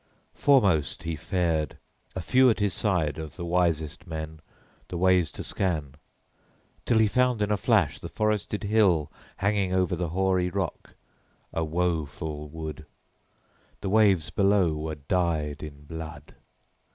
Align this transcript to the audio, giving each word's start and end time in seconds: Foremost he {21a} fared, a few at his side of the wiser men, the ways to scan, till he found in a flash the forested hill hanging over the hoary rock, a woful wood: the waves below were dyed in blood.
Foremost 0.33 1.03
he 1.03 1.13
{21a} 1.15 1.19
fared, 1.19 1.77
a 2.15 2.21
few 2.21 2.49
at 2.49 2.57
his 2.59 2.73
side 2.73 3.19
of 3.19 3.35
the 3.35 3.45
wiser 3.45 3.87
men, 4.07 4.39
the 4.87 4.97
ways 4.97 5.29
to 5.33 5.43
scan, 5.43 5.93
till 6.87 6.97
he 6.97 7.05
found 7.05 7.39
in 7.39 7.51
a 7.51 7.55
flash 7.55 7.99
the 7.99 8.09
forested 8.09 8.63
hill 8.63 9.11
hanging 9.37 9.75
over 9.75 9.95
the 9.95 10.09
hoary 10.09 10.49
rock, 10.49 10.95
a 11.53 11.63
woful 11.63 12.49
wood: 12.49 12.87
the 13.81 13.89
waves 13.91 14.31
below 14.31 14.73
were 14.73 14.95
dyed 14.95 15.61
in 15.61 15.83
blood. 15.83 16.33